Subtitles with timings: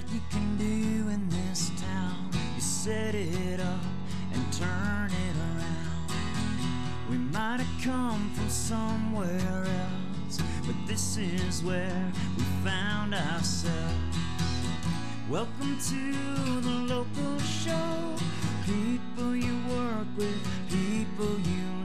[0.00, 2.30] what you can do in this town.
[2.54, 3.84] You set it up
[4.32, 6.12] and turn it around.
[7.10, 14.16] We might have come from somewhere else, but this is where we found ourselves.
[15.28, 18.14] Welcome to the local show.
[18.64, 21.79] People you work with, people you.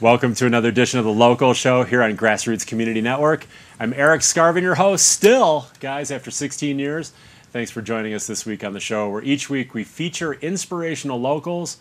[0.00, 3.48] Welcome to another edition of the Local Show here on Grassroots Community Network.
[3.80, 7.12] I'm Eric Skarvan, your host, still, guys, after 16 years.
[7.50, 11.20] Thanks for joining us this week on the show, where each week we feature inspirational
[11.20, 11.78] locals.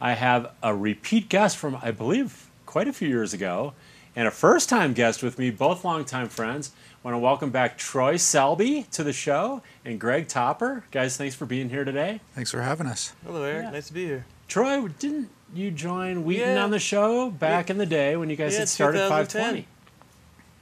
[0.00, 3.74] I have a repeat guest from, I believe, quite a few years ago,
[4.16, 6.70] and a first time guest with me, both longtime friends.
[7.04, 10.84] I want to welcome back Troy Selby to the show and Greg Topper.
[10.92, 12.22] Guys, thanks for being here today.
[12.34, 13.12] Thanks for having us.
[13.22, 13.64] Hello, Eric.
[13.64, 13.70] Yeah.
[13.70, 14.24] Nice to be here.
[14.48, 16.64] Troy, didn't you join Wheaton Yeah.
[16.64, 19.66] on the show back in the day when you guys Yeah, had started 520?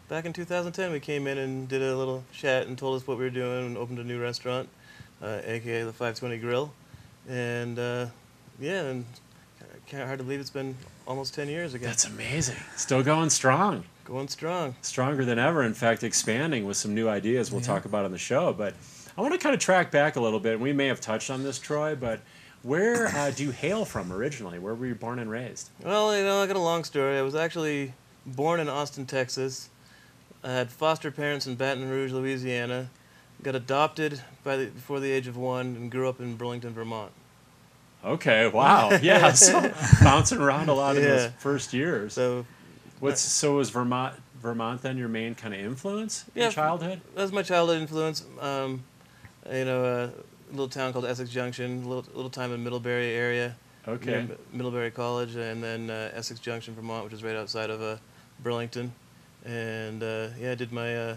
[0.09, 3.19] Back in 2010, we came in and did a little chat and told us what
[3.19, 4.69] we were doing and opened a new restaurant,
[5.23, 6.73] uh, aka the 520 Grill.
[7.29, 8.07] And uh,
[8.59, 9.05] yeah, and
[9.87, 11.89] can't hard to believe it's been almost 10 years again.
[11.89, 12.57] That's amazing.
[12.77, 13.85] Still going strong.
[14.05, 14.75] Going strong.
[14.83, 15.63] Stronger than ever.
[15.63, 18.53] In fact, expanding with some new ideas we'll talk about on the show.
[18.53, 18.75] But
[19.17, 20.61] I want to kind of track back a little bit.
[20.61, 22.21] We may have touched on this, Troy, but
[22.63, 24.59] where uh, do you hail from originally?
[24.59, 25.71] Where were you born and raised?
[25.83, 27.19] Well, you know, I got a long story.
[27.19, 27.95] I was actually
[28.27, 29.71] born in Austin, Texas.
[30.45, 32.91] I had foster parents in Baton Rouge, Louisiana.
[33.43, 37.13] Got adopted by the, before the age of one and grew up in Burlington, Vermont.
[38.05, 38.91] Okay, wow.
[39.03, 39.73] Yeah, so
[40.03, 42.13] bouncing around a lot in those first years.
[42.15, 42.47] So
[43.01, 46.47] What's so was Vermont Vermont then your main kind of influence Yeah.
[46.47, 47.01] in childhood?
[47.15, 48.25] that was my childhood influence.
[48.41, 48.83] Um,
[49.53, 50.11] you know, a
[50.51, 53.57] little town called Essex Junction, a little, little time in Middlebury area.
[53.87, 54.11] Okay.
[54.11, 57.97] near Middlebury College, and then uh, Essex Junction, Vermont, which is right outside of uh,
[58.43, 58.93] Burlington.
[59.47, 61.17] And uh, yeah, I did my uh,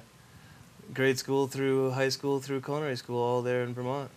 [0.93, 4.09] grade school through high school through culinary school all there in Vermont.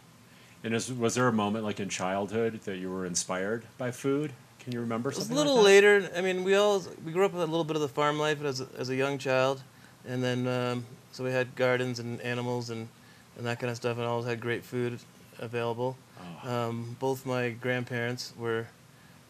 [0.63, 4.33] And is, was there a moment like in childhood that you were inspired by food?
[4.61, 5.37] Can you remember something?
[5.37, 6.11] It was a little like later.
[6.17, 8.43] I mean, we all we grew up with a little bit of the farm life
[8.43, 9.63] as a, as a young child,
[10.07, 12.89] and then um, so we had gardens and animals and,
[13.37, 15.01] and that kind of stuff, and always had great food
[15.39, 15.97] available.
[16.45, 16.51] Oh.
[16.69, 18.67] Um, both my grandparents were,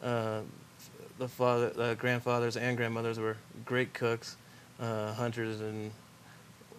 [0.03, 0.41] uh,
[1.19, 4.37] the father, uh, grandfathers and grandmothers were great cooks,
[4.81, 5.91] uh, hunters, and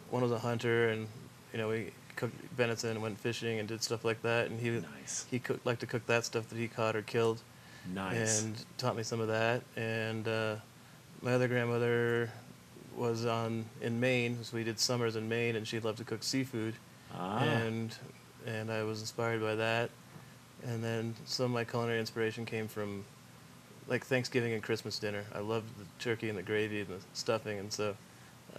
[0.10, 1.08] one was a hunter, and
[1.52, 4.70] you know we cooked venison and went fishing and did stuff like that, and he
[4.70, 5.26] Nice.
[5.30, 7.42] he cooked liked to cook that stuff that he caught or killed
[7.94, 8.44] Nice.
[8.44, 9.62] and taught me some of that.
[9.76, 10.56] And uh,
[11.22, 12.30] my other grandmother
[12.96, 16.24] was on in Maine, so we did summers in Maine, and she loved to cook
[16.24, 16.76] seafood,
[17.14, 17.40] ah.
[17.44, 17.96] and
[18.46, 19.90] and I was inspired by that.
[20.66, 23.06] And then some of my culinary inspiration came from
[23.88, 25.24] like Thanksgiving and Christmas dinner.
[25.34, 27.96] I loved the turkey and the gravy and the stuffing, and so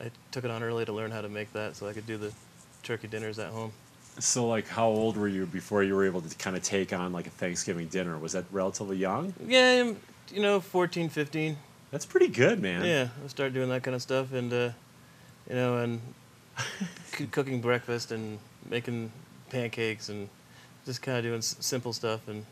[0.01, 2.17] I took it on early to learn how to make that, so I could do
[2.17, 2.33] the
[2.83, 3.73] turkey dinners at home.
[4.19, 7.13] So, like, how old were you before you were able to kind of take on
[7.13, 8.17] like a Thanksgiving dinner?
[8.19, 9.35] Was that relatively young?
[9.47, 9.97] Yeah, I'm,
[10.33, 11.57] you know, 14, 15.
[11.91, 12.85] That's pretty good, man.
[12.85, 14.71] Yeah, I started doing that kind of stuff, and uh,
[15.49, 16.01] you know, and
[17.31, 18.39] cooking breakfast and
[18.69, 19.11] making
[19.51, 20.29] pancakes and
[20.85, 22.27] just kind of doing s- simple stuff.
[22.29, 22.45] And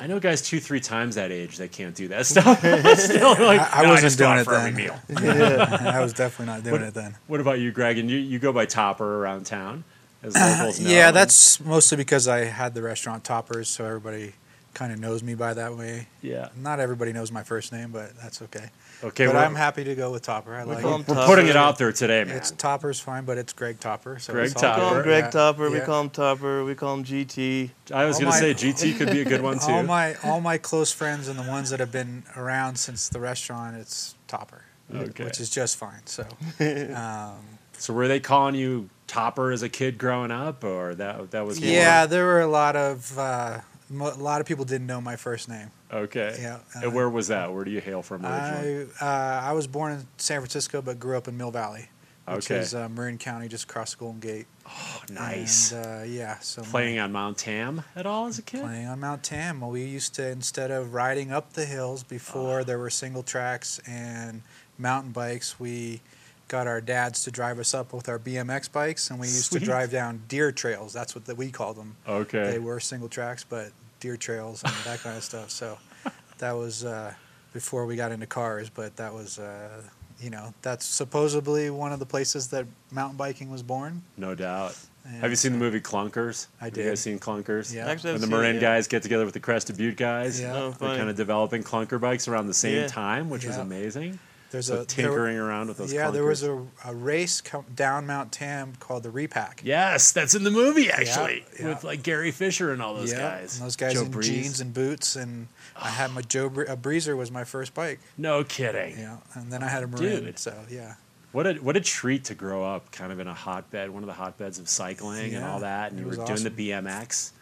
[0.00, 2.58] I know guys two, three times that age that can't do that stuff.
[2.60, 4.76] Still, like, I, I "No, wasn't just go doing out it for every then.
[4.76, 4.98] meal.
[5.22, 7.16] Yeah, I was definitely not doing What- it then.
[7.26, 7.98] What about you, Greg?
[7.98, 9.84] And you, you go by Topper around town,
[10.22, 10.90] as uh, locals know.
[10.90, 14.34] Yeah, that's mostly because I had the restaurant Toppers, so everybody
[14.74, 16.06] kind of knows me by that way.
[16.22, 16.50] yeah.
[16.56, 18.70] Not everybody knows my first name, but that's okay.
[19.02, 20.54] Okay, but we're, I'm happy to go with Topper.
[20.54, 21.08] I like call it.
[21.08, 21.26] we're Topper.
[21.26, 22.36] putting it out there today, man.
[22.36, 24.18] It's Topper's fine, but it's Greg Topper.
[24.18, 25.02] So Greg it's all we call him Topper.
[25.04, 25.30] Greg Yeah.
[25.30, 25.70] Topper.
[25.70, 25.84] We Yeah.
[25.84, 26.64] call him Topper.
[26.64, 27.70] We call him GT.
[27.92, 29.70] I was all going to my- say GT could be a good one too.
[29.72, 33.20] All my all my close friends and the ones that have been around since the
[33.20, 34.62] restaurant, it's Topper,
[34.94, 35.24] Okay.
[35.24, 36.02] which is just fine.
[36.06, 36.26] So,
[36.94, 37.34] um,
[37.74, 41.60] so were they calling you Topper as a kid growing up, or that that was
[41.60, 45.00] more- yeah, there were a lot of uh, mo- a lot of people didn't know
[45.00, 45.70] my first name.
[45.92, 46.36] Okay.
[46.40, 47.52] Yeah, and uh, where was that?
[47.52, 48.88] Where do you hail from originally?
[49.00, 51.88] I uh, I was born in San Francisco, but grew up in Mill Valley,
[52.26, 52.60] which Okay.
[52.60, 54.46] is uh, Marin County, just across the Golden Gate.
[54.66, 55.72] oh, nice.
[55.72, 58.60] And, uh, yeah, so my- Playing on Mount Tam at all as a kid?
[58.60, 59.60] playing on Mount Tam.
[59.60, 62.10] Well, we used to instead of riding up the hills Ah.
[62.10, 64.42] before there were single tracks and
[64.76, 66.02] mountain bikes, we
[66.48, 69.60] got our dads to drive us up with our BMX bikes, and we used Sweet.
[69.60, 70.92] to drive down deer trails.
[70.92, 71.94] That's what the, we called them.
[72.06, 72.50] Okay.
[72.50, 75.50] They were single tracks, but deer trails and that kind of stuff.
[75.50, 75.78] So
[76.38, 77.12] that was uh,
[77.52, 79.38] before we got into cars, but that was.
[79.38, 79.82] Uh,
[80.20, 84.02] you know, that's supposedly one of the places that mountain biking was born.
[84.16, 84.76] No doubt.
[85.04, 86.48] And Have you seen the movie Klunkerz?
[86.60, 87.72] I Have you guys seen Klunkerz?
[87.72, 87.86] Yeah.
[87.86, 88.60] Actually, When the seen it, Marin yeah.
[88.60, 90.54] guys get together with the Crested Butte guys, Yeah.
[90.56, 92.86] Oh, they're kind of developing clunker bikes around the same Yeah.
[92.88, 94.18] time, which was amazing.
[94.50, 95.92] There's so a there- tinkering around with those.
[95.92, 97.42] yeah, there was a, a race
[97.74, 99.60] down Mount Tam called the Repack.
[99.64, 101.68] Yes, that's in the movie actually, yeah.
[101.68, 103.56] with like Gary Fisher and all those Yeah, guys.
[103.58, 104.28] and those guys Joe in Breeze.
[104.28, 108.00] jeans and boots, and I had my Joe Bre- a Breezer was my first bike.
[108.16, 108.98] No kidding.
[108.98, 110.24] Yeah, and then I had a Marin.
[110.24, 110.38] Dude.
[110.38, 110.94] So yeah,
[111.32, 114.06] What a what a treat to grow up kind of in a hotbed, one of
[114.06, 117.32] the hotbeds of cycling and all that, and you were was doing the BMX.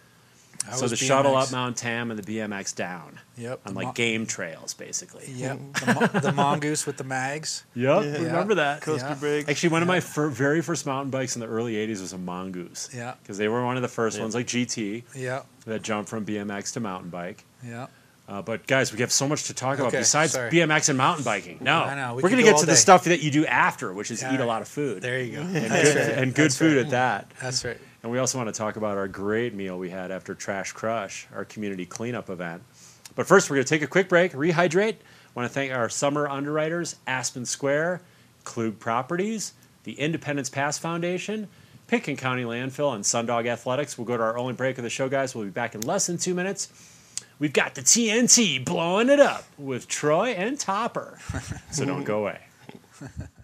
[0.70, 3.86] I so was the shuttle up Mount Tam and the BMX down Yep, on like
[3.88, 5.30] mo- game trails, basically.
[5.32, 7.64] Yep, the, mo- the mongoose with the mags.
[7.74, 8.12] Yep, Yeah.
[8.24, 8.80] remember that.
[8.82, 9.14] Coaster Yeah.
[9.14, 9.48] brake.
[9.48, 12.18] Actually, one of my fir- very first mountain bikes in the early '80s was a
[12.18, 12.88] Mongoose.
[12.94, 13.14] Yeah.
[13.22, 14.22] because they were one of the first Yeah.
[14.22, 17.44] ones, like GT, Yeah, that jumped from BMX to mountain bike.
[17.64, 17.86] yeah.
[18.28, 20.50] Uh, but guys, we have so much to talk about besides sorry.
[20.50, 21.58] BMX and mountain biking.
[21.60, 23.30] No, I know, we are going to go get all to the stuff that you
[23.30, 24.34] do after, which is Yeah.
[24.34, 25.42] eat a lot of food There you go.
[25.42, 26.18] and That's good, right.
[26.18, 26.86] and good food right.
[26.86, 27.30] at that.
[27.40, 27.78] That's right.
[28.06, 31.26] And we also want to talk about our great meal we had after Trash Crush,
[31.34, 32.62] our community cleanup event.
[33.16, 34.92] But first, we're going to take a quick break, rehydrate.
[34.92, 34.98] I
[35.34, 38.02] want to thank our summer underwriters, Aspen Square,
[38.44, 41.48] Klug Properties, the Independence Pass Foundation,
[41.88, 43.98] Pitkin County Landfill, and Sundog Athletics.
[43.98, 45.34] We'll go to our only break of the show, guys.
[45.34, 46.68] We'll be back in less than two minutes.
[47.40, 51.18] We've got the TNT blowing it up with Troy and Topper.
[51.72, 52.38] So don't go away.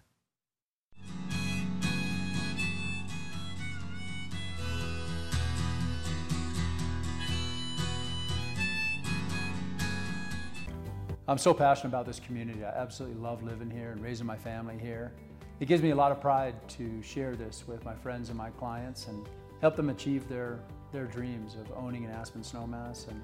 [11.32, 12.62] I'm so passionate about this community.
[12.62, 15.12] I absolutely love living here and raising my family here.
[15.60, 18.50] It gives me a lot of pride to share this with my friends and my
[18.50, 19.26] clients and
[19.62, 20.60] help them achieve their,
[20.92, 23.18] their dreams of owning an Aspen Snowmass and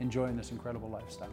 [0.00, 1.30] enjoying this incredible lifestyle.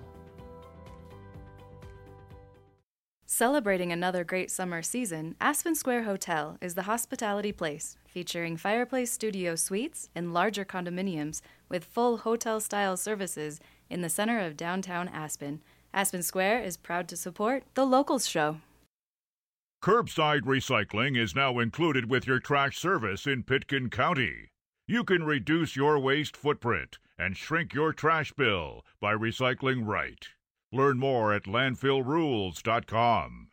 [3.26, 9.56] Celebrating another great summer season, Aspen Square Hotel is the hospitality place featuring fireplace studio
[9.56, 13.60] suites and larger condominiums with full hotel style services
[13.90, 15.62] in the center of downtown Aspen.
[15.94, 18.58] Aspen Square is proud to support the Locals Show.
[19.84, 24.50] Curbside recycling is now included with your trash service in Pitkin County.
[24.88, 30.28] You can reduce your waste footprint and shrink your trash bill by recycling right.
[30.72, 33.48] Learn more at landfillrules.com.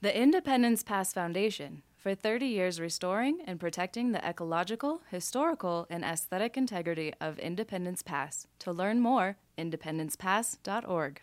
[0.00, 6.56] The Independence Pass Foundation, for 30 years restoring and protecting the ecological, historical, and aesthetic
[6.56, 8.46] integrity of Independence Pass.
[8.60, 11.20] To learn more, independencepass.org.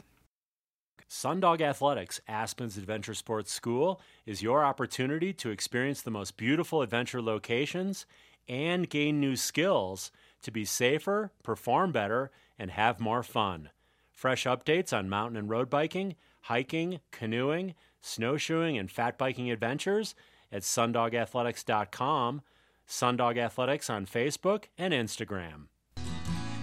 [1.10, 7.22] Sundog Athletics, Aspen's Adventure Sports School, is your opportunity to experience the most beautiful adventure
[7.22, 8.06] locations
[8.48, 10.12] and gain new skills
[10.42, 13.70] to be safer, perform better, and have more fun.
[14.12, 20.16] Fresh updates on mountain and road biking, hiking, canoeing, snowshoeing, and fat biking adventures
[20.52, 22.42] at sundogathletics.com,
[22.88, 25.68] Sundog Athletics on Facebook and Instagram.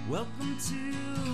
[0.08, 1.31] Welcome to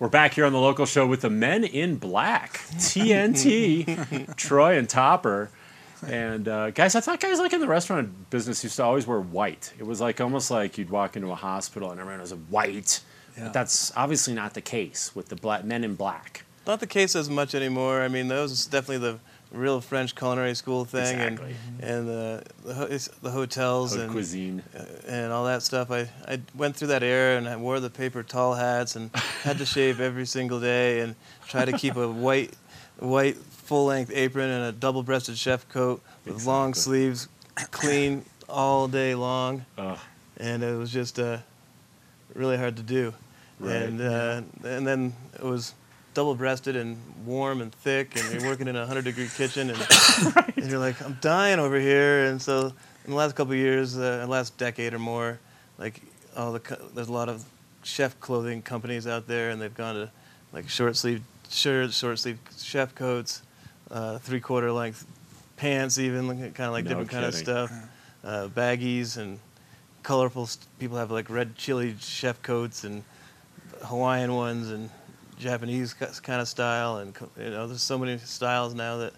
[0.00, 4.88] We're back here on the local show with the Men in Black, TNT, Troy and
[4.88, 5.50] Topper.
[6.06, 9.18] And uh, guys, I thought guys like in the restaurant business used to always wear
[9.18, 9.72] white.
[9.76, 13.00] It was like almost like you'd walk into a hospital and everyone was white.
[13.36, 13.44] Yeah.
[13.44, 16.44] But that's obviously not the case with the black men in black.
[16.64, 18.00] Not the case as much anymore.
[18.00, 19.18] I mean, those definitely the
[19.50, 21.54] real French culinary school thing, Exactly.
[21.80, 24.62] and and the the, the hotels Haute and cuisine.
[24.76, 25.90] uh, and all that stuff.
[25.90, 29.10] I, I went through that era and I wore the paper tall hats and
[29.42, 31.14] had to shave every single day and
[31.46, 32.52] try to keep a white
[32.98, 37.28] white full length apron and a double breasted chef coat with long sleeves,
[37.70, 39.98] clean all day long, Ugh.
[40.38, 41.38] and it was just uh,
[42.34, 43.12] really hard to do.
[43.60, 43.76] Right.
[43.76, 45.74] And uh, and then it was
[46.18, 49.78] double breasted and warm and thick, and you're working in a hundred degree kitchen, and,
[50.56, 52.24] and you're like, I'm dying over here.
[52.24, 52.72] And so
[53.04, 55.38] in the last couple of years, uh, the last decade or more,
[55.78, 56.02] like
[56.36, 57.44] all the co- there's a lot of
[57.84, 60.10] chef clothing companies out there, and they've gone to
[60.52, 63.42] like short sleeve shirts, short sleeve chef coats,
[63.92, 65.06] uh, three quarter length
[65.56, 67.70] pants, even kind of like No different kind of stuff,
[68.24, 69.38] uh, baggies and
[70.02, 70.46] colorful.
[70.46, 73.04] St- people have like red chili chef coats and
[73.84, 74.90] Hawaiian ones and
[75.38, 79.12] Japanese kind of style, and you know, there's so many styles now that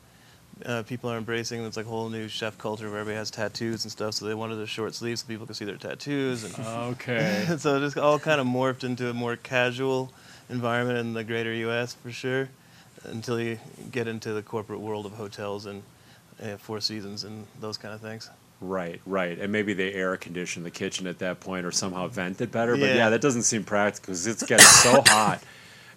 [0.66, 1.64] uh, people are embracing.
[1.64, 4.14] It's like a whole new chef culture where everybody has tattoos and stuff.
[4.14, 6.54] So they wanted a short sleeves so people could see their tattoos, and
[6.92, 7.46] Okay.
[7.58, 10.12] so it just all kind of morphed into a more casual
[10.48, 11.94] environment in the greater U.S.
[11.94, 12.48] for sure,
[13.04, 13.58] until you
[13.90, 15.82] get into the corporate world of hotels and
[16.42, 18.28] uh, Four Seasons and those kind of things.
[18.62, 19.38] Right, right.
[19.38, 22.76] And maybe they air condition the kitchen at that point or somehow vent it better.
[22.76, 22.96] But Yeah.
[22.96, 25.42] yeah, that doesn't seem practical because it's getting so hot.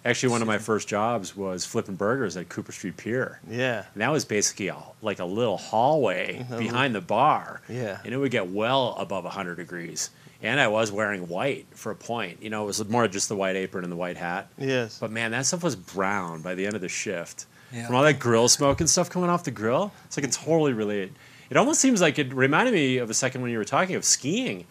[0.04, 3.40] Actually, one of my first jobs was flipping burgers at Cooper Street Pier.
[3.48, 3.84] Yeah.
[3.94, 7.62] And that was basically a, like a little hallway behind the bar.
[7.70, 8.00] Yeah.
[8.04, 10.10] And it would get well above 100 degrees.
[10.42, 12.42] And I was wearing white for a point.
[12.42, 14.48] You know, it was more just the white apron and the white hat.
[14.58, 14.98] Yes.
[14.98, 17.46] But man, that stuff was brown by the end of the shift.
[17.72, 17.86] Yeah.
[17.86, 20.74] From all that grill smoke and stuff coming off the grill, it's like it totally
[20.74, 21.14] related.
[21.48, 24.04] It almost seems like it reminded me of a second when you were talking of
[24.04, 24.66] skiing,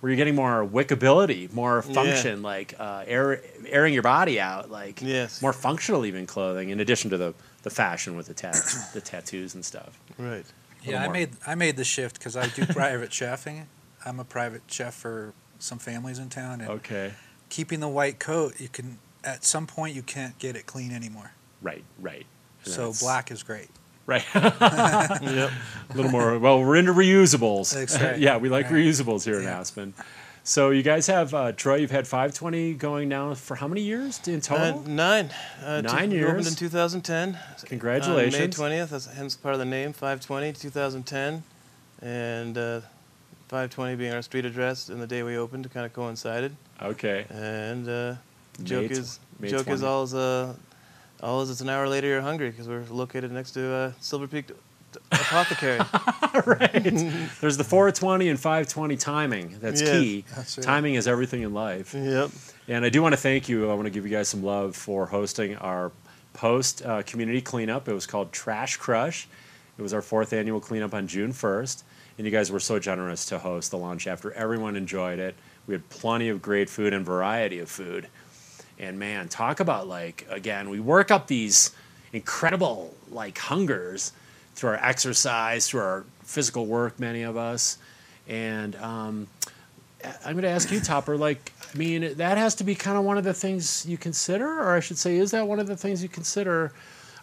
[0.00, 5.00] where you're getting more wickability, more function, like uh, air, airing your body out, like
[5.02, 5.42] Yes.
[5.42, 8.54] more functional even clothing, in addition to the, the fashion with the tat-
[8.94, 9.98] the tattoos and stuff.
[10.16, 10.44] Right.
[10.84, 11.12] Yeah, I more.
[11.14, 13.64] made I made the shift because I do private chefing.
[14.04, 17.14] I'm a private chef for some families in town, and Okay.
[17.48, 21.32] keeping the white coat, you can at some point you can't get it clean anymore.
[21.60, 22.24] Right, right.
[22.64, 23.68] And So black is great.
[24.08, 24.24] Right.
[24.34, 25.50] Yep.
[25.90, 26.38] a little more.
[26.38, 27.74] Well, we're into reusables.
[28.00, 28.18] Right.
[28.26, 28.76] yeah, we like Right.
[28.86, 29.92] reusables here in Aspen.
[30.44, 31.74] So you guys have uh, Troy.
[31.76, 34.80] You've had 520 going now for how many years in Uh, total?
[34.88, 35.28] nine.
[35.62, 37.38] Uh, two- Nine we Opened in 2010.
[37.66, 38.58] Congratulations.
[38.58, 38.88] On May 20th.
[38.88, 41.42] That's hence part of the name, 520, 2010.
[42.00, 42.80] And uh,
[43.48, 46.56] 520 being our street address and the day we opened kind of coincided.
[46.80, 47.26] Okay.
[47.28, 48.14] And uh,
[48.64, 49.74] joke tw- is May joke 20.
[49.74, 50.06] is all
[51.22, 54.46] is it's an hour later you're hungry because we're located next to uh, Silver Peak
[55.12, 55.78] Apothecary.
[56.46, 56.82] right.
[57.40, 59.58] There's the 420 and 520 timing.
[59.60, 59.90] That's Yes.
[59.90, 60.24] key.
[60.34, 60.64] That's right.
[60.64, 61.94] Timing is everything in life.
[61.94, 62.30] yep.
[62.68, 63.70] And I do want to thank you.
[63.70, 65.92] I want to give you guys some love for hosting our
[66.34, 67.88] post uh, community cleanup.
[67.88, 69.26] It was called Trash Crush.
[69.78, 71.82] It was our fourth annual cleanup on June 1st.
[72.16, 75.34] And you guys were so generous to host the lunch after everyone enjoyed it.
[75.66, 78.08] We had plenty of great food and variety of food.
[78.78, 81.72] And man, talk about like, again, we work up these
[82.12, 84.12] incredible like hungers
[84.54, 87.78] through our exercise, through our physical work, many of us.
[88.28, 89.26] And um,
[90.24, 91.16] I'm going to ask you, Topper.
[91.16, 94.60] Like, I mean, that has to be kind of one of the things you consider,
[94.60, 96.72] or I should say, is that one of the things you consider?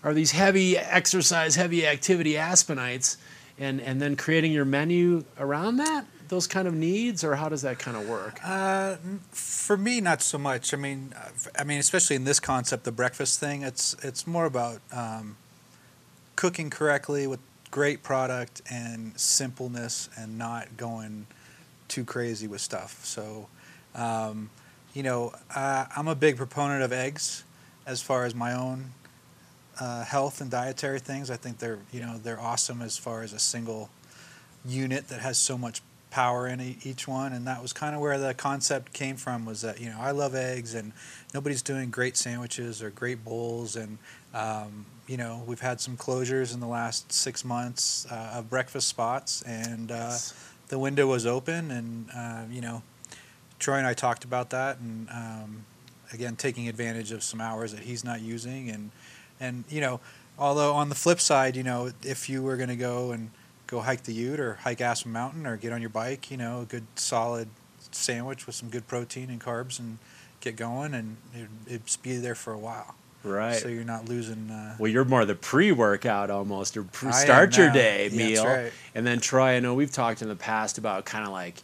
[0.03, 3.17] Are these heavy exercise, heavy activity Aspenites,
[3.57, 7.61] and and then creating your menu around that, those kind of needs, or how does
[7.63, 8.39] that kind of work?
[8.43, 8.95] Uh,
[9.31, 10.73] for me, not so much.
[10.73, 13.63] I mean, uh, I mean, especially in this concept, the breakfast thing.
[13.63, 15.37] It's it's more about um,
[16.35, 17.39] cooking correctly with
[17.71, 21.27] great product and simpleness, and not going
[21.87, 23.03] too crazy with stuff.
[23.05, 23.47] So,
[23.93, 24.49] um,
[24.93, 27.43] you know, uh, I'm a big proponent of eggs,
[27.85, 28.91] as far as my own
[29.79, 31.29] uh, health and dietary things.
[31.29, 33.89] I think they're you know they're awesome as far as a single
[34.65, 35.81] unit that has so much
[36.15, 39.59] power in each one and that was kind of where the concept came from was
[39.59, 40.93] that you know i love eggs and
[41.33, 43.97] nobody's doing great sandwiches or great bowls and
[44.33, 48.87] um, you know we've had some closures in the last six months uh, of breakfast
[48.87, 50.15] spots and uh,
[50.69, 52.81] the window was open and uh, you know
[53.59, 55.65] troy and i talked about that and um,
[56.13, 58.89] again taking advantage of some hours that he's not using and
[59.41, 59.99] and you know
[60.39, 63.31] although on the flip side you know if you were going to go and
[63.67, 66.61] go hike the Ute or hike Aspen Mountain or get on your bike, you know,
[66.61, 67.47] a good solid
[67.91, 69.97] sandwich with some good protein and carbs and
[70.41, 71.17] get going and
[71.67, 72.95] it'd, be there for a while.
[73.23, 73.55] Right.
[73.55, 74.51] So you're not losing.
[74.51, 78.45] Uh, well, you're more the pre-workout almost, or pre- start your day Yeah, that's meal.
[78.45, 78.71] right.
[78.93, 81.55] And then Troy, I know we've talked in the past about kind of like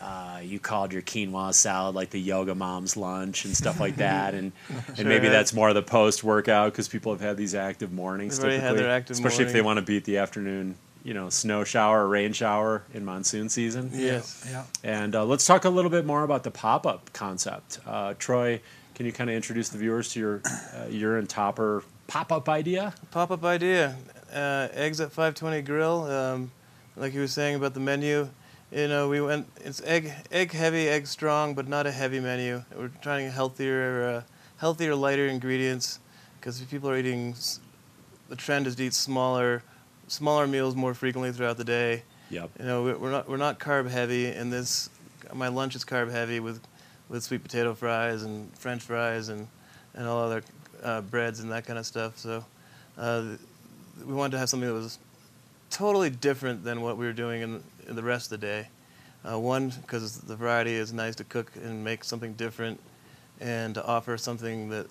[0.00, 4.32] uh, you called your quinoa salad like the yoga mom's lunch and stuff like that,
[4.32, 4.52] and
[4.88, 5.32] and Sure, maybe yeah.
[5.32, 8.38] that's more of the post-workout because people have had these active mornings.
[8.38, 11.28] They've had typically, their active especially if they want to beat the afternoon, you know,
[11.28, 13.90] snow shower or rain shower in monsoon season.
[13.92, 14.44] Yes.
[14.50, 14.64] yeah.
[14.82, 17.78] And uh, let's talk a little bit more about the pop-up concept.
[17.86, 18.60] Uh, Troy,
[18.94, 22.94] can you kind of introduce the viewers to your uh, your and Topper pop-up idea?
[23.10, 23.96] Pop up idea.
[24.32, 26.04] Uh, eggs at 520 Grill.
[26.04, 26.50] Um,
[26.96, 28.28] like you were saying about the menu,
[28.72, 29.46] you know, we went.
[29.56, 32.64] It's egg egg heavy, egg strong, but not a heavy menu.
[32.76, 34.22] We're trying healthier, uh,
[34.56, 35.98] healthier, lighter ingredients
[36.40, 37.34] because people are eating.
[38.28, 39.62] The trend is to eat smaller,
[40.08, 42.02] smaller meals more frequently throughout the day.
[42.30, 42.50] Yep.
[42.58, 44.90] You know, we- we're not we're not carb heavy, and this
[45.32, 46.60] my lunch is carb heavy with
[47.08, 49.48] with sweet potato fries and French fries and
[49.94, 50.42] and all other
[50.82, 52.18] uh, breads and that kind of stuff.
[52.18, 52.44] So
[52.98, 53.24] uh,
[54.04, 54.98] we wanted to have something that was
[55.70, 58.68] totally different than what we were doing in, in the rest of the day.
[59.28, 62.78] Uh, one, because the variety is nice to cook and make something different,
[63.40, 64.86] and to offer something that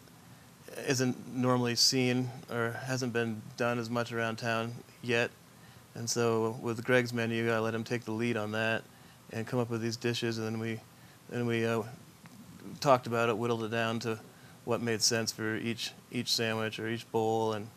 [0.88, 5.30] isn't normally seen or hasn't been done as much around town yet.
[5.96, 8.84] And so with Greg's menu, I let him take the lead on that
[9.32, 10.80] and come up with these dishes, and then we,
[11.30, 11.84] then we uh,
[12.80, 14.20] talked about it, whittled it down to
[14.66, 17.68] what made sense for each each sandwich or each bowl, and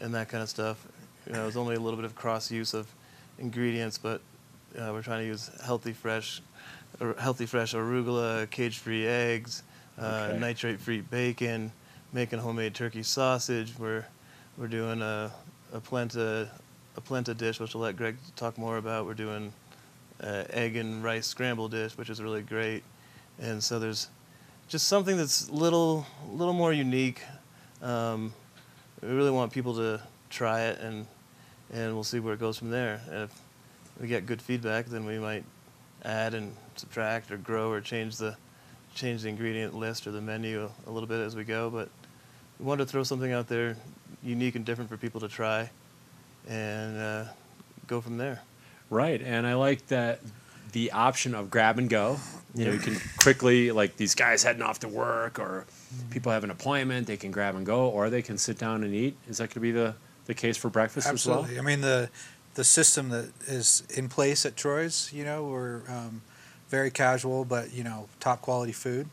[0.00, 0.86] and that kind of stuff.
[1.26, 2.86] You know, it was only a little bit of cross use of
[3.38, 4.20] ingredients, but
[4.78, 6.42] uh, we're trying to use healthy, fresh,
[7.00, 9.62] or healthy, fresh arugula, cage-free eggs,
[9.98, 10.38] uh, Okay.
[10.38, 11.72] nitrate-free bacon,
[12.12, 13.72] making homemade turkey sausage.
[13.78, 14.04] We're
[14.58, 15.30] we're doing a
[15.72, 16.50] a polenta
[16.96, 19.06] a polenta dish, which I'll let Greg talk more about.
[19.06, 19.52] We're doing
[20.22, 22.82] uh, egg and rice scramble dish, which is really great.
[23.40, 24.08] And so there's
[24.68, 27.20] just something that's little little more unique.
[27.82, 28.32] Um,
[29.02, 31.06] we really want people to try it, and
[31.72, 33.00] and we'll see where it goes from there.
[33.10, 33.40] And if
[34.00, 35.44] we get good feedback, then we might
[36.04, 38.36] add and subtract or grow or change the
[38.94, 41.70] change the ingredient list or the menu a, a little bit as we go.
[41.70, 41.88] But
[42.58, 43.76] we wanted to throw something out there
[44.22, 45.70] unique and different for people to try,
[46.48, 47.24] and uh,
[47.86, 48.42] go from there.
[48.90, 50.20] Right, and I like that
[50.72, 52.18] the option of grab and go.
[52.54, 55.66] You know, you can quickly like these guys heading off to work or
[56.10, 58.94] people have an appointment, they can grab and go, or they can sit down and
[58.94, 59.16] eat.
[59.28, 59.94] Is that going to be the,
[60.26, 61.44] the case for breakfast Absolutely.
[61.44, 61.60] as well?
[61.60, 62.10] I mean the
[62.54, 66.22] the system that is in place at Troy's, you know, we're um,
[66.68, 69.08] very casual, but you know, top quality food,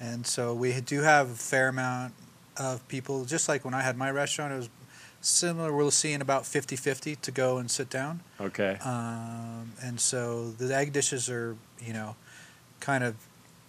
[0.00, 2.14] and so we do have a fair amount
[2.56, 3.24] of people.
[3.24, 4.70] Just like when I had my restaurant, it was
[5.28, 5.72] similar.
[5.74, 8.78] We're seeing about 50-50 to go and sit down, Okay.
[8.84, 12.16] um, and so the egg dishes are, you know,
[12.80, 13.14] kind of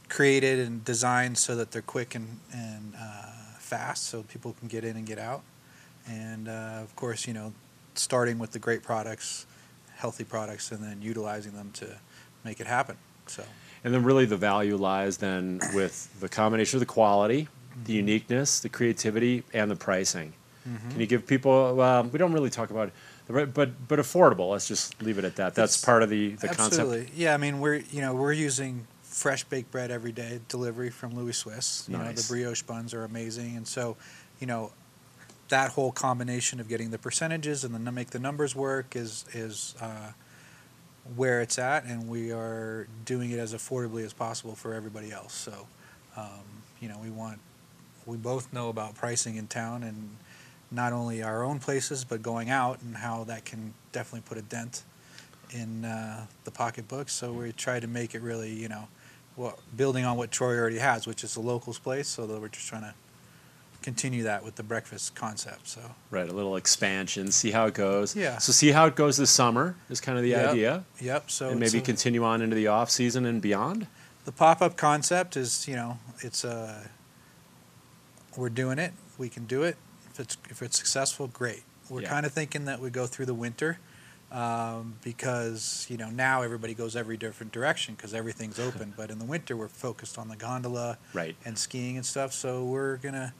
[0.07, 4.83] created and designed so that they're quick and and uh, fast, so people can get
[4.83, 5.41] in and get out.
[6.07, 7.53] And uh, of course, you know,
[7.93, 9.45] starting with the great products,
[9.95, 11.85] healthy products, and then utilizing them to
[12.43, 12.95] make it happen.
[13.27, 13.43] So
[13.83, 17.47] And then really the value lies then with the combination of the quality,
[17.85, 20.33] the uniqueness, the creativity, and the pricing.
[20.63, 21.75] Can you give people?
[21.75, 24.51] Well, we don't really talk about, it, but but affordable.
[24.51, 25.55] Let's just leave it at that.
[25.55, 27.17] That's It's- part of the the absolutely, concept.
[27.17, 27.33] yeah.
[27.33, 31.33] I mean, we're you know we're using fresh baked bread every day delivery from Louis
[31.33, 31.85] Swiss.
[31.87, 32.27] You know, Nice.
[32.27, 33.97] the brioche buns are amazing, and so
[34.39, 34.71] you know
[35.49, 39.73] that whole combination of getting the percentages and then make the numbers work is is
[39.81, 40.11] uh,
[41.15, 45.33] where it's at, and we are doing it as affordably as possible for everybody else.
[45.33, 45.67] So,
[46.15, 46.43] um,
[46.79, 47.39] you know, we want
[48.05, 50.15] we both know about pricing in town and
[50.71, 54.41] not only our own places but going out and how that can definitely put a
[54.43, 54.83] dent
[55.51, 57.11] in uh, the pocketbooks.
[57.13, 58.87] So we try to make it really, you know,
[59.35, 62.07] what building on what Troy already has, which is a locals place.
[62.07, 62.93] So we're just trying to
[63.81, 65.67] continue that with the breakfast concept.
[65.67, 65.79] So
[66.11, 68.15] Right, a little expansion, see how it goes.
[68.15, 68.37] Yeah.
[68.37, 70.49] So see how it goes this summer is kind of the Yep.
[70.51, 71.31] idea, yep.
[71.31, 73.87] So and maybe a- continue on into the off season and beyond.
[74.25, 76.83] the pop-up concept is you know it's uh,
[78.37, 79.77] we're doing it we can do it
[80.19, 81.63] if it's if it's successful great.
[81.89, 82.09] We're Yeah.
[82.09, 83.79] kind of thinking that we go through the winter
[84.31, 88.93] um, because you know now everybody goes every different direction because everything's open.
[88.95, 91.35] But in the winter we're focused on the gondola Right.
[91.45, 92.33] and skiing and stuff.
[92.33, 93.33] So we're gonna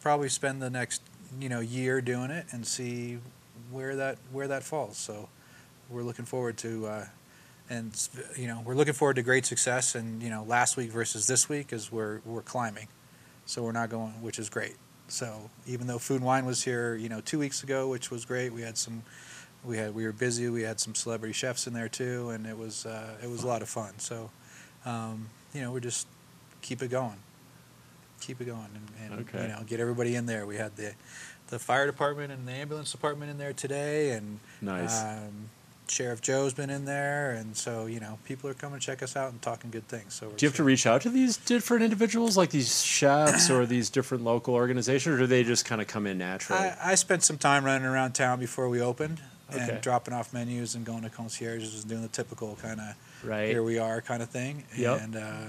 [0.00, 1.02] probably spend the next
[1.40, 3.18] you know year doing it and see
[3.70, 4.96] where that where that falls.
[4.96, 5.28] So
[5.88, 7.06] we're looking forward to uh,
[7.70, 9.94] and you know we're looking forward to great success.
[9.94, 12.88] And you know last week versus this week is we're we're climbing.
[13.46, 14.76] So we're not going which is great
[15.08, 18.24] so even though food and wine was here you know two weeks ago which was
[18.24, 19.02] great we had some
[19.64, 22.56] we had we were busy we had some celebrity chefs in there too and it
[22.56, 24.30] was uh, it was a lot of fun so
[24.84, 26.06] um, you know we're just
[26.62, 27.16] keep it going
[28.20, 29.42] keep it going and, and Okay.
[29.42, 30.92] you know get everybody in there we had the
[31.48, 35.02] the fire department and the ambulance department in there today and Nice.
[35.02, 35.48] um,
[35.90, 39.16] Sheriff Joe's been in there, and so you know people are coming to check us
[39.16, 40.14] out and talking good things.
[40.14, 43.50] So we're Do you have to reach out to these different individuals, like these chefs
[43.50, 46.60] or these different local organizations, or do they just kind of come in naturally?
[46.60, 49.20] I, I spent some time running around town before we opened
[49.50, 49.66] Okay.
[49.66, 53.46] and dropping off menus and going to concierges and doing the typical kind of right.
[53.48, 54.64] here we are kind of thing.
[54.76, 55.00] Yep.
[55.00, 55.46] And uh,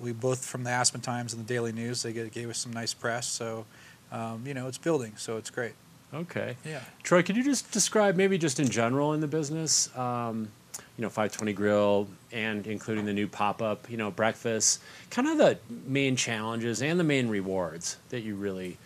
[0.00, 2.72] we both from the Aspen Times and the Daily News they gave, gave us some
[2.72, 3.26] nice press.
[3.26, 3.66] So
[4.12, 5.72] um, you know it's building, so it's great.
[6.14, 6.56] Okay.
[6.64, 6.80] Yeah.
[7.02, 10.48] Troy, could you just describe maybe just in general in the business, um,
[10.96, 15.38] you know, 520 Grill and including the new pop up, you know, breakfast, kind of
[15.38, 18.76] the main challenges and the main rewards that you really,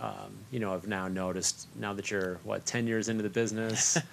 [0.00, 3.96] um, you know, have now noticed now that you're, what, 10 years into the business,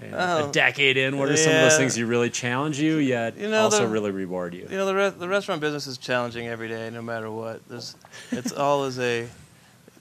[0.00, 1.16] and Oh, a decade in?
[1.18, 3.92] What are some of those things you really challenge you, yet You know, also the-
[3.92, 4.66] really reward you?
[4.68, 7.66] You know, the, re- the restaurant business is challenging every day, no matter what.
[7.68, 7.94] There's,
[8.32, 9.28] it's always a,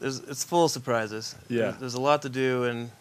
[0.01, 1.35] there's, it's full of surprises.
[1.47, 1.61] Yeah.
[1.61, 2.91] There's, there's a lot to do and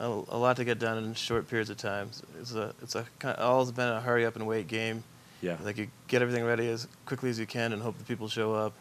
[0.00, 2.10] a, a lot to get done in short periods of time.
[2.40, 5.02] It's a, it's a, kind always been a hurry up and wait game.
[5.42, 5.56] Yeah.
[5.62, 8.54] Like you get everything ready as quickly as you can and hope the people show
[8.54, 8.72] up,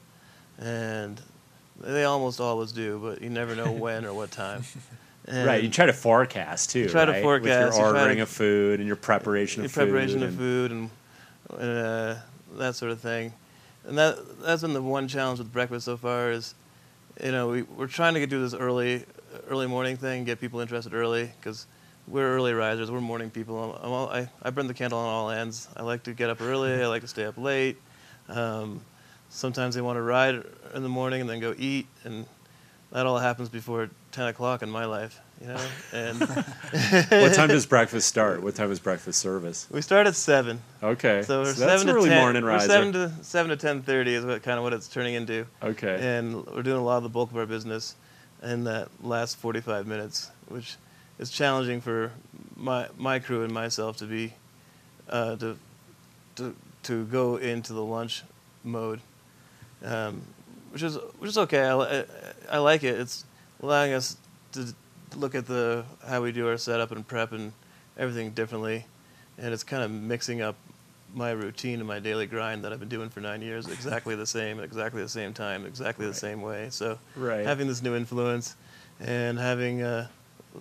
[0.58, 1.20] and
[1.82, 4.64] they almost always do, but you never know when or what time.
[5.28, 6.80] Right, you try to forecast too.
[6.80, 7.24] You try to right?
[7.24, 9.82] forecast, you with your to- ordering of food and your preparation your of food.
[9.82, 10.90] Your preparation of and- food and
[11.52, 12.16] uh,
[12.58, 13.34] that sort of thing.
[13.86, 16.56] And that that's been the one challenge with breakfast so far is,
[17.22, 19.06] you know, we we're trying to do this early
[19.50, 21.68] early morning thing, get people interested early because
[22.08, 23.76] we're early risers, we're morning people.
[23.76, 25.68] I'm, I'm all, I I burn the candle on all ends.
[25.76, 26.82] I like to get up early.
[26.82, 27.78] I like to stay up late.
[28.30, 28.82] Um,
[29.30, 32.26] sometimes they want to ride in the morning and then go eat, and
[32.92, 35.60] that all happens before 10 o'clock in my life, you know.
[35.92, 36.20] And
[37.10, 38.42] what time does breakfast start?
[38.42, 39.68] What time is breakfast service?
[39.72, 42.22] we start at seven, Okay, so we're that's seven to early 10.
[42.22, 42.68] morning riser.
[42.68, 46.46] seven to seven to 10:30 is what kind of what it's turning into, okay, and
[46.48, 47.96] we're doing a lot of the bulk of our business
[48.44, 50.76] in that last 45 minutes, which
[51.20, 52.12] is challenging for
[52.56, 54.34] my my crew and myself to be
[55.10, 55.58] uh, to
[56.36, 58.24] to to go into the lunch
[58.64, 59.00] mode,
[59.84, 60.22] um,
[60.72, 61.66] which is which is okay.
[61.66, 62.06] I, I,
[62.52, 63.00] I like it.
[63.00, 63.26] It's
[63.64, 64.18] allowing us
[64.52, 64.76] to
[65.16, 67.54] look at the how we do our setup and prep and
[67.98, 68.86] everything differently,
[69.38, 70.56] and it's kind of mixing up
[71.16, 74.26] my routine and my daily grind that I've been doing for nine years, exactly the
[74.26, 76.68] same, exactly the same time, exactly the same way.
[76.72, 77.46] So right.
[77.46, 78.56] having this new influence
[79.00, 80.08] and having uh,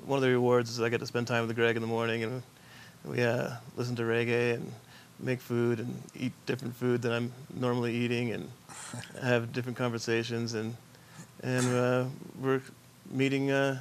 [0.04, 2.22] one of the rewards is I get to spend time with Greg in the morning
[2.22, 2.42] and
[3.04, 4.72] we uh, listen to reggae and
[5.18, 8.50] make food and eat different food than I'm normally eating and
[9.22, 10.76] have different conversations and
[11.42, 12.04] and uh,
[12.40, 12.60] we're
[13.12, 13.80] meeting uh,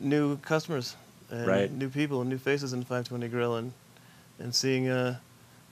[0.00, 0.94] new customers
[1.30, 1.72] and Right.
[1.72, 3.72] new people and new faces in 520 Grill and
[4.38, 5.18] and seeing uh,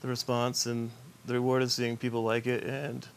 [0.01, 0.91] the response and
[1.25, 3.07] the reward of seeing people like it and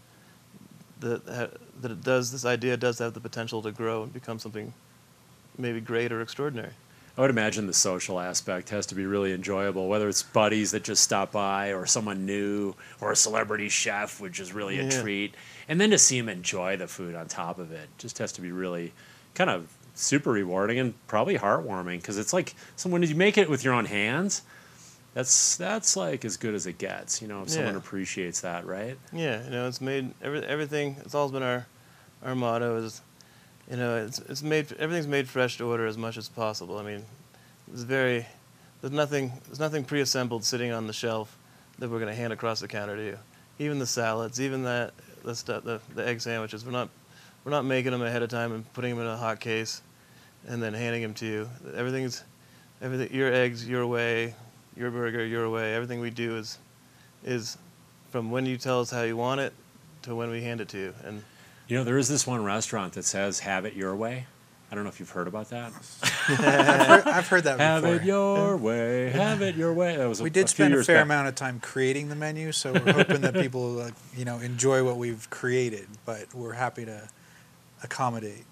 [1.00, 4.72] that that it does this idea does have the potential to grow and become something
[5.59, 6.72] maybe great or extraordinary.
[7.18, 10.85] I would imagine the social aspect has to be really enjoyable, whether it's buddies that
[10.85, 15.00] just stop by, or someone new, or a celebrity chef, which is really a Yeah.
[15.03, 15.35] treat.
[15.68, 18.40] And then to see them enjoy the food on top of it just has to
[18.40, 18.92] be really
[19.35, 23.64] kind of super rewarding and probably heartwarming because it's like someone you make it with
[23.64, 24.43] your own hands.
[25.14, 27.43] That's that's like as good as it gets, you know.
[27.43, 27.79] If someone Yeah.
[27.79, 28.97] appreciates that, right?
[29.12, 30.97] Yeah, you know, it's made every, everything.
[31.05, 31.66] It's always been our
[32.25, 33.01] our motto is,
[33.69, 36.79] you know, it's it's made everything's made fresh to order as much as possible.
[36.79, 37.05] I mean,
[37.73, 38.25] it's very
[38.81, 41.37] there's nothing there's nothing pre-assembled sitting on the shelf
[41.81, 43.19] that we're gonna hand across the counter to you.
[43.59, 44.93] Even the salads, even that
[45.25, 46.88] the stuff the, the egg sandwiches, we're not
[47.44, 49.83] we're not making them ahead of time and putting them in a hot case,
[50.46, 51.48] and then handing them to you.
[51.74, 52.22] Everything's
[52.83, 54.35] everything your eggs your way,
[54.76, 55.74] your burger your way.
[55.74, 56.59] Everything we do is
[57.24, 57.59] is
[58.11, 59.53] from when you tell us how you want it
[60.03, 60.94] to when we hand it to you.
[61.05, 61.22] And
[61.68, 64.26] You know, there is this one restaurant that says "Have it your way."
[64.72, 65.72] I don't know if you've heard about that.
[66.29, 66.37] I've,
[66.87, 67.96] heard, I've heard that Have before.
[67.96, 69.11] it your way.
[69.11, 69.96] Have it your way.
[69.96, 71.05] That was we a did few spend a fair back.
[71.07, 74.85] amount of time creating the menu, so we're hoping that people, uh, you know, enjoy
[74.85, 75.88] what we've created.
[76.07, 77.09] But we're happy to
[77.83, 78.45] accommodate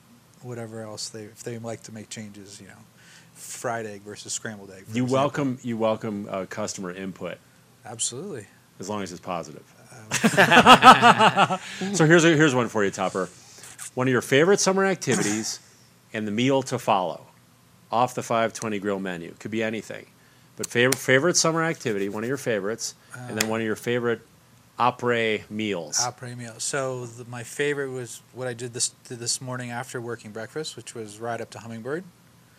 [0.43, 2.61] whatever else they, if they like to make changes.
[2.61, 2.75] You know,
[3.35, 4.85] fried egg versus scrambled egg.
[4.93, 5.15] You example.
[5.15, 7.39] welcome you welcome uh, customer input
[7.85, 8.47] Absolutely.
[8.79, 9.65] as long as it's positive.
[10.23, 11.59] Uh,
[11.93, 13.29] so here's a, here's one for you, Topper.
[13.95, 15.61] One of your favorite summer activities
[16.13, 17.27] and the meal to follow
[17.91, 20.07] off the 520 grill menu could be anything,
[20.57, 24.21] but favorite favorite summer activity, one of your favorites, and then one of your favorite
[24.79, 25.99] après meals.
[25.99, 26.55] Après meal.
[26.59, 30.77] So the, my favorite was what I did this did this morning after working breakfast,
[30.77, 32.05] which was ride up to Hummingbird,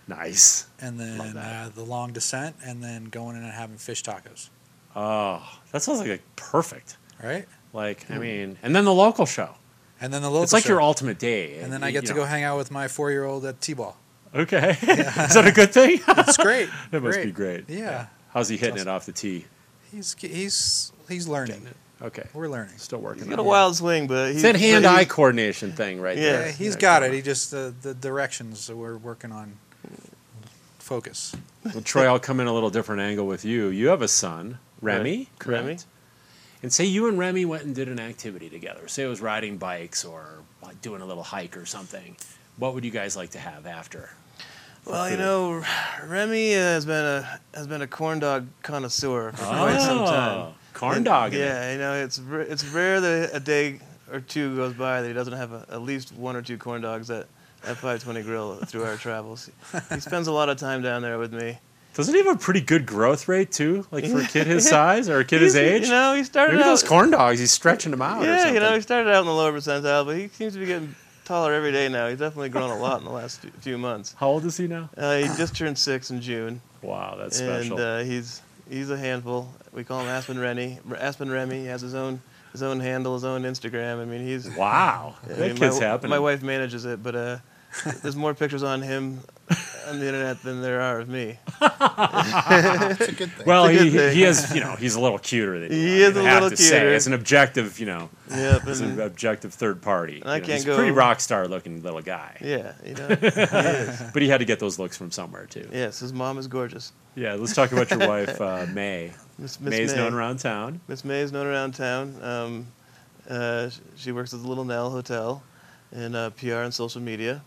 [0.08, 0.68] nice.
[0.80, 4.50] and then uh, the long descent, and then going in and having fish tacos.
[4.96, 6.98] Oh, that sounds like a perfect.
[7.24, 7.46] Right.
[7.74, 9.56] Like I mean, and then the local show.
[10.02, 10.44] And then the local.
[10.44, 10.74] it's like show.
[10.74, 11.60] your ultimate day.
[11.60, 12.22] And then I get to know.
[12.22, 13.98] go hang out with my four year old at T ball.
[14.34, 16.00] Okay, is that a good thing?
[16.08, 16.70] It's great.
[16.92, 17.70] That must be great.
[17.70, 18.08] Yeah.
[18.30, 18.88] How's he hitting awesome.
[18.88, 19.46] it off the tee?
[19.92, 21.68] He's he's he's learning.
[22.02, 22.24] Okay.
[22.34, 22.78] We're learning.
[22.78, 23.24] Still working.
[23.24, 23.52] he's got on a it.
[23.52, 26.24] wild swing, but he's It's that hand-eye he's- coordination thing right Yeah.
[26.32, 26.46] there.
[26.48, 27.10] Yeah, he's Yeah, got it.
[27.10, 27.14] on.
[27.16, 29.58] He just the the directions that we're working on.
[30.80, 31.36] Focus.
[31.64, 33.68] Well, Troy, I'll come in a little different angle with you.
[33.68, 35.28] You have a son, Remy, Right.
[35.40, 35.64] correct?
[35.66, 35.78] Remy.
[36.64, 38.88] And say you and Remy went and did an activity together.
[38.88, 40.26] Say it was riding bikes or
[40.64, 42.16] like doing a little hike or something.
[42.58, 44.10] What would you guys like to have after?
[44.86, 45.64] Well, you know,
[46.06, 50.06] Remy has been a has been a corn dog connoisseur for quite some oh.
[50.06, 50.54] time.
[50.80, 51.34] Corn And, dog.
[51.34, 53.80] Yeah, you know, it's it's rare that a day
[54.12, 56.82] or two goes by that he doesn't have a, at least one or two corn
[56.82, 57.28] dogs at
[57.64, 59.50] at 520 Grill through our travels.
[59.94, 61.58] He spends a lot of time down there with me.
[61.96, 63.86] Doesn't he have a pretty good growth rate too?
[63.92, 65.84] Like for a kid his size or a kid his age?
[65.84, 66.68] You know, he started Maybe out.
[66.68, 68.24] those corn dogs, he's stretching them out.
[68.24, 70.60] or yeah, you know, he started out in the lower percentile, but he seems to
[70.60, 72.08] be getting taller every day now.
[72.08, 74.16] He's definitely grown a lot in the last few- months.
[74.18, 74.90] How old is he now?
[74.96, 77.78] Uh, he just turned six in June, Wow, that's and special.
[77.80, 79.50] uh, he's he's a handful.
[79.74, 80.80] We call him Aspen Remy.
[80.98, 81.66] Aspen Remy.
[81.66, 84.02] Has his own his own handle, his own Instagram.
[84.02, 86.10] I mean, he's wow, I that mean, kid's my, happening.
[86.10, 87.38] My wife manages it, but uh,
[88.02, 89.20] there's more pictures on him
[89.88, 91.38] on the internet than there are of me.
[91.62, 93.46] It's a good thing.
[93.46, 94.16] Well, It's a he, thing.
[94.16, 95.78] he is, you know, he's a little cuter than you.
[95.78, 96.80] He I is mean, a I have little to say.
[96.80, 96.94] cuter.
[96.94, 100.22] It's an objective, you know, Yep, it's an objective third party.
[100.26, 102.38] I know, can't he's a pretty rock star looking little guy.
[102.42, 104.02] yeah, you know, he is.
[104.14, 105.68] But he had to get those looks from somewhere too.
[105.72, 106.92] Yes, his mom is gorgeous.
[107.16, 109.14] Yeah, let's talk about your wife, uh, May.
[109.38, 109.98] Miss, Miss May's May.
[109.98, 110.80] known around town.
[110.88, 112.16] Miss May is known around town.
[112.22, 112.68] Um,
[113.30, 115.44] Uh, she works at the Little Nell Hotel
[115.92, 117.44] in uh, PR and social media.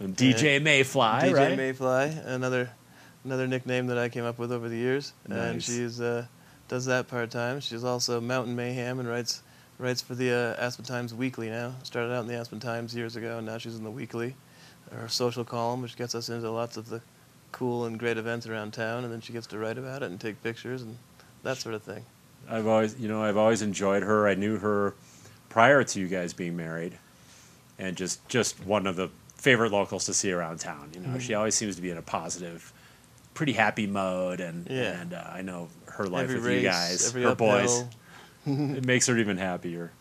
[0.00, 1.56] And DJ Mayfly, DJ right?
[1.56, 2.70] Mayfly, another
[3.24, 5.64] another nickname that I came up with over the years, and Nice.
[5.64, 6.26] she's uh,
[6.68, 7.60] does that part time.
[7.60, 9.42] She's also Mountain Mayhem and writes
[9.78, 11.74] writes for the uh, Aspen Times Weekly now.
[11.82, 14.34] Started out in the Aspen Times years ago, and now she's in the Weekly,
[14.92, 17.00] her social column, which gets us into lots of the
[17.52, 20.20] cool and great events around town, and then she gets to write about it and
[20.20, 20.98] take pictures and
[21.42, 22.04] that sort of thing.
[22.48, 24.28] I've always, you know, I've always enjoyed her.
[24.28, 24.94] I knew her
[25.48, 26.98] prior to you guys being married,
[27.78, 30.90] and just just one of the favorite locals to see around town.
[30.94, 32.72] You know, she always seems to be in a positive,
[33.34, 35.00] pretty happy mode, and Yeah.
[35.00, 37.34] and uh, I know her life every with race, you guys, her uphill.
[37.36, 37.84] boys,
[38.46, 39.92] it makes her even happier.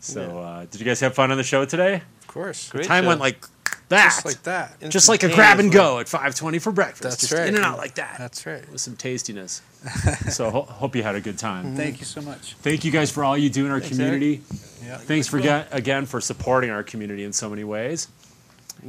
[0.00, 0.34] So, Yeah.
[0.40, 2.02] uh, did you guys have fun on the show today?
[2.20, 2.68] Of course.
[2.70, 3.08] Great Time show.
[3.08, 3.44] went like
[3.88, 4.80] that, Just like that.
[4.90, 7.02] just like a grab and go at five twenty for breakfast.
[7.02, 7.46] That's just right.
[7.48, 8.16] in and out like that.
[8.18, 8.68] That's right.
[8.72, 9.60] with some tastiness.
[10.30, 11.76] so ho- hope you had a good time.
[11.76, 12.54] Thank you so much.
[12.62, 14.42] Thank you guys for all you do in our Thanks, community.
[14.84, 14.96] Yeah.
[14.98, 18.08] Thanks for ga- again for supporting our community in so many ways.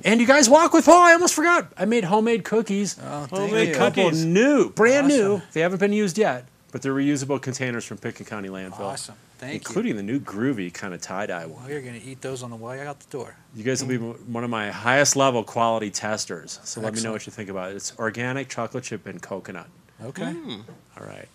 [0.03, 1.01] And you guys walk with Paul.
[1.01, 1.71] I almost forgot.
[1.77, 2.97] I made homemade cookies.
[3.01, 3.75] Oh, Homemade thank you.
[3.75, 4.25] couple cookies.
[4.25, 5.41] new, brand new.
[5.53, 9.15] They haven't been used yet, but they're reusable containers from Pitkin County landfill, Awesome.
[9.37, 11.61] Thank including the new groovy kind of tie dye one.
[11.61, 13.35] Well, you're going to eat those on the way out the door.
[13.53, 16.59] You guys will be one of my highest level quality testers.
[16.63, 17.75] So let me know what you think about it.
[17.75, 19.67] It's organic chocolate chip and coconut.
[20.03, 20.31] Okay.
[20.31, 20.61] Hmm.
[20.97, 21.27] All right.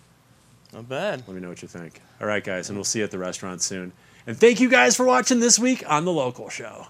[0.73, 1.23] Not bad.
[1.27, 2.01] Let me know what you think.
[2.19, 3.91] All right, guys, and we'll see you at the restaurant soon.
[4.25, 6.87] And thank you guys for watching this week on The Local Show.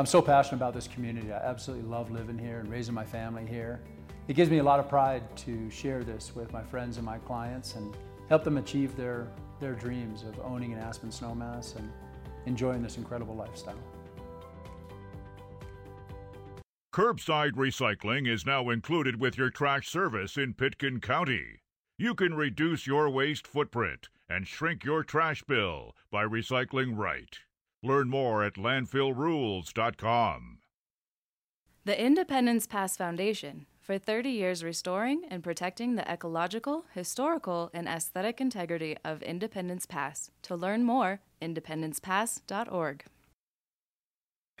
[0.00, 1.30] I'm so passionate about this community.
[1.30, 3.82] I absolutely love living here and raising my family here.
[4.28, 7.18] It gives me a lot of pride to share this with my friends and my
[7.18, 7.94] clients and
[8.30, 9.28] help them achieve their,
[9.60, 11.92] their dreams of owning an Aspen Snowmass and
[12.46, 13.76] enjoying this incredible lifestyle.
[16.94, 21.60] Curbside recycling is now included with your trash service in Pitkin County.
[21.98, 27.38] You can reduce your waste footprint and shrink your trash bill by recycling right.
[27.82, 30.58] Learn more at landfillrules.com.
[31.86, 38.40] The Independence Pass Foundation, for 30 years restoring and protecting the ecological, historical, and aesthetic
[38.40, 40.30] integrity of Independence Pass.
[40.42, 43.04] To learn more, independencepass.org.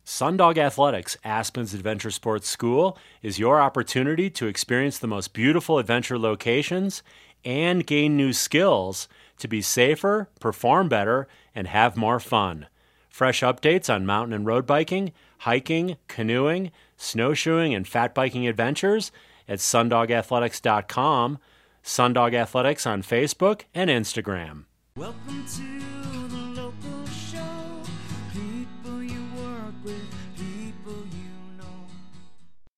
[0.04, 6.18] Sundog Athletics, Aspen's Adventure Sports School, is your opportunity to experience the most beautiful adventure
[6.18, 7.02] locations
[7.44, 12.66] and gain new skills to be safer, perform better, and have more fun.
[13.10, 19.12] Fresh updates on mountain and road biking, hiking, canoeing, snowshoeing, and fat biking adventures
[19.48, 21.38] at sundogathletics.com,
[21.84, 24.64] Sundog Athletics on Facebook and Instagram.
[24.96, 25.99] Welcome to